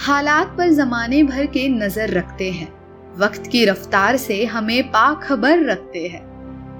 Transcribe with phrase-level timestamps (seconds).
[0.00, 2.68] हालात पर जमाने भर के नज़र रखते हैं।
[3.18, 6.22] वक्त की रफ्तार से हमें बाखबर रखते हैं।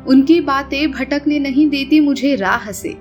[0.07, 2.97] उनकी बातें भटकने नहीं देती मुझे राह से।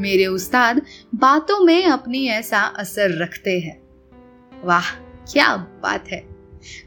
[0.00, 0.80] मेरे उस्ताद
[1.14, 3.76] बातों में अपनी ऐसा असर रखते हैं।
[4.64, 4.90] वाह,
[5.32, 6.24] क्या बात है।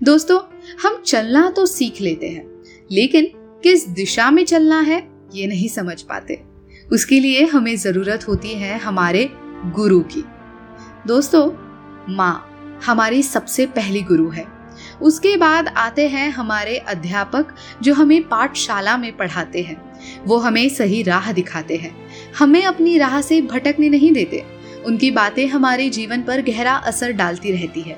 [0.04, 0.40] दोस्तों,
[0.84, 2.46] हम चलना तो सीख लेते हैं,
[2.92, 3.32] लेकिन
[3.64, 6.44] किस दिशा में चलना है, ये नहीं समझ पाते।
[6.92, 9.30] उसके लिए हमें ज़रूरत होती है हमारे
[9.66, 10.24] गुरु की।
[11.08, 11.50] दोस्तों,
[12.16, 12.46] माँ
[12.86, 14.46] हमारी सबसे पहली गुरु है।
[15.02, 19.78] उसके बाद आते हैं हमारे अध्यापक जो हमें पाठशाला में पढ़ाते हैं।
[20.26, 21.96] वो हमें सही राह दिखाते हैं।
[22.40, 24.44] हमें अपनी राह से भटकने नहीं देते।
[24.86, 27.98] उनकी बातें हमारे जीवन पर गहरा असर डालती रहती है।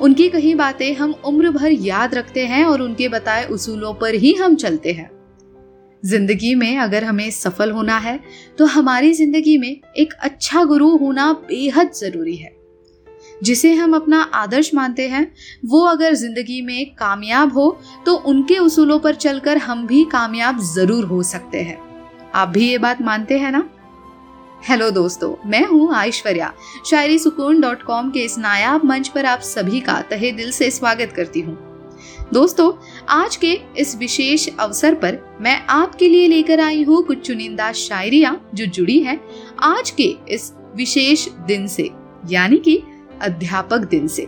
[0.00, 4.32] उनकी कही बातें हम उम्र भर याद रखते हैं और उनके बताए उसूलों पर ही
[4.34, 5.10] हम चलते हैं।
[6.02, 8.18] ज़िंदगी में अगर हमें सफल होना है
[8.58, 12.54] तो हमारी ज़िंदगी में एक अच्छा गुरु होना बेहद ज़रूरी है।
[13.40, 15.32] जिसे हम अपना आदर्श मानते हैं,
[15.64, 21.04] वो अगर ज़िंदगी में कामयाब हो तो उनके उसूलों पर चलकर हम भी कामयाब ज़रूर
[21.04, 21.78] हो सकते हैं।
[22.34, 23.68] आप भी ये बात मानते हैं ना?
[24.62, 26.52] हेलो दोस्तों, मैं हूँ ऐश्वर्या।
[26.86, 30.70] शायरी सुकून डॉट कॉम के इस नायाब मंच पर आप सभी का तहे दिल से
[30.70, 31.58] स्वागत करती हूँ।
[32.32, 32.72] दोस्तों,
[33.10, 38.36] आज के इस विशेष अवसर पर मैं आपके लिए लेकर आई हूँ कुछ चुनिंदा शायरिया
[38.54, 39.20] जो जुड़ी है
[39.64, 41.90] आज के इस विशेष दिन से।
[42.30, 42.82] यानी कि
[43.22, 44.26] अध्यापक दिन से।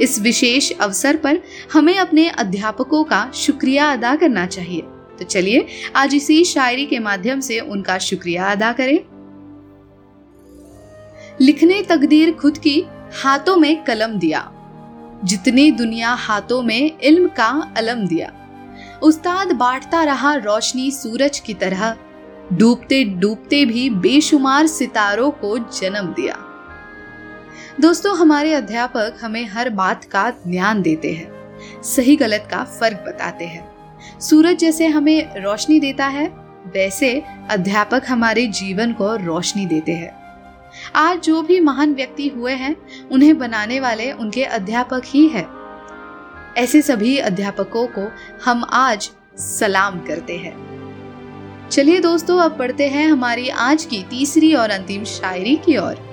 [0.00, 1.38] इस विशेष अवसर पर
[1.72, 4.80] हमें अपने अध्यापकों का शुक्रिया अदा करना चाहिए।
[5.18, 9.00] तो चलिए, आज इसी शायरी के माध्यम से उनका शुक्रिया अदा करें।
[11.40, 12.84] लिखने तकदीर खुद की,
[13.22, 14.52] हाथों में कलम दिया।
[15.24, 18.38] जितनी दुनिया हाथों में, इल्म का अलम दिया।
[19.02, 21.96] उस्ताद बांटता रहा रोशनी सूरज की तरह।
[22.52, 26.41] डूबते डूबते भी बेशुमार सितारों को जन्म दिया।
[27.80, 31.32] दोस्तों, हमारे अध्यापक हमें हर बात का ध्यान देते हैं।
[31.82, 33.72] सही गलत का फ़र्क बताते हैं।
[34.20, 36.28] सूरज जैसे हमें रोशनी देता है,
[36.66, 40.14] वैसे अध्यापक हमारे जीवन को रोशनी देते हैं।
[40.96, 42.76] आज जो भी महान व्यक्ति हुए हैं,
[43.12, 45.46] उन्हें बनाने वाले उनके अध्यापक ही है।
[46.56, 48.12] ऐसे सभी अध्यापकों को
[48.44, 50.72] हम आज सलाम करते हैं।
[51.68, 56.11] चलिए दोस्तों, अब पढ़ते हैं हमारी आज की तीसरी और अंतिम शायरी की ओर।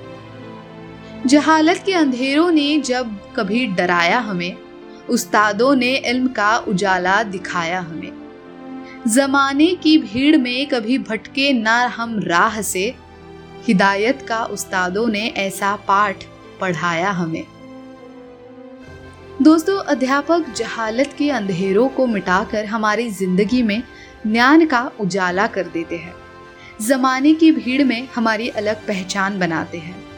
[1.28, 4.58] जहालत के अंधेरों ने जब कभी डराया हमें,
[5.10, 8.12] उस्तादों ने इल्म का उजाला दिखाया हमें।
[9.08, 12.96] जमाने की भीड़ में कभी भटके ना हम राह से,
[13.68, 16.16] हिदायत का उस्तादों ने ऐसा पाठ
[16.62, 17.44] पढ़ाया हमें।
[19.42, 23.84] दोस्तों, अध्यापक जहालत के अंधेरों को मिटाकर हमारी ज़िंदगी में
[24.28, 26.16] ज्ञान का उजाला कर देते हैं।
[26.82, 30.09] जमाने की भीड़ में हमारी अलग पहचान बनाते हैं।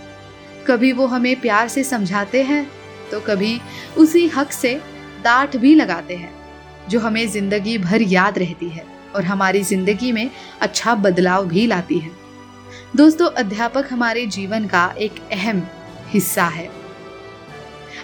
[0.67, 2.66] कभी वो हमें प्यार से समझाते हैं
[3.11, 3.59] तो कभी
[3.97, 4.73] उसी हक से
[5.23, 6.31] डांट भी लगाते हैं,
[6.89, 8.85] जो हमें ज़िंदगी भर याद रहती है
[9.16, 10.29] और हमारी ज़िंदगी में
[10.61, 12.11] अच्छा बदलाव भी लाती है।
[12.95, 15.61] दोस्तों, अध्यापक हमारे जीवन का एक अहम
[16.09, 16.69] हिस्सा है।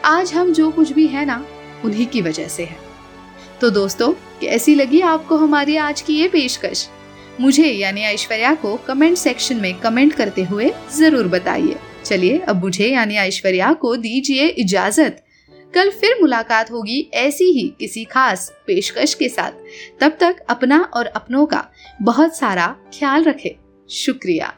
[0.05, 1.43] आज हम जो कुछ भी है ना,
[1.85, 2.77] उन्हीं की वजह से है।
[3.61, 6.87] तो दोस्तों, कैसी लगी आपको हमारी आज की ये पेशकश?
[7.39, 11.75] मुझे यानी ऐश्वर्या को कमेंट सेक्शन में कमेंट करते हुए ज़रूर बताइए।
[12.07, 15.23] चलिए, अब मुझे, यानी ऐश्वर्या को दीजिए इजाज़त।
[15.73, 19.51] कल फिर मुलाकात होगी ऐसी ही किसी खास पेशकश के साथ।
[19.99, 21.69] तब तक अपना और अपनों का
[22.01, 24.53] बहुत सारा ख्याल रखें। शुक्रिया।